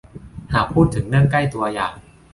[0.53, 1.93] หากพูดถึงเรื่องใกล้ตัวอย่าง